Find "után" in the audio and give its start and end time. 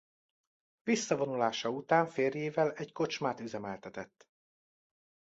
1.69-2.05